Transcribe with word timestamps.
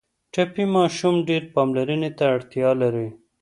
ټپي 0.33 0.63
ماشوم 0.75 1.15
ډېر 1.29 1.43
پاملرنې 1.53 2.11
ته 2.17 2.23
اړتیا 2.35 2.69
لري. 2.81 3.07